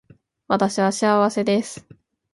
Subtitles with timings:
[0.47, 1.85] 私は幸せです